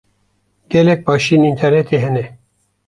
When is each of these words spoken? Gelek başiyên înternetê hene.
Gelek 0.71 1.03
başiyên 1.07 1.45
înternetê 1.51 1.97
hene. 2.03 2.25